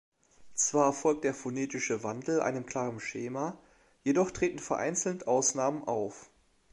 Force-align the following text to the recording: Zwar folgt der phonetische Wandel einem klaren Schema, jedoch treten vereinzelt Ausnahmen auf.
Zwar 0.55 0.93
folgt 0.93 1.25
der 1.25 1.33
phonetische 1.35 2.01
Wandel 2.01 2.41
einem 2.41 2.65
klaren 2.65 2.99
Schema, 2.99 3.59
jedoch 4.03 4.31
treten 4.31 4.57
vereinzelt 4.57 5.27
Ausnahmen 5.27 5.83
auf. 5.83 6.31